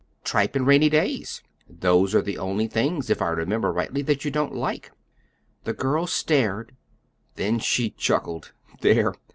[0.23, 1.43] "Tripe and rainy days.
[1.69, 4.91] Those are the only things, if I remember rightly, that you don't like."
[5.63, 6.75] The girl stared;
[7.35, 8.51] then she chuckled.
[8.79, 9.13] "There!